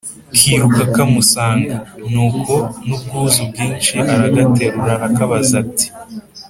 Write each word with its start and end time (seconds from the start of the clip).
kiruka 0.35 0.81
kamusanga. 0.95 1.77
nuko 2.11 2.53
n'ubwuzu 2.87 3.41
bwinshi 3.49 3.93
aragaterura. 4.11 4.91
arakabaza 4.95 5.53
ati:" 5.63 5.87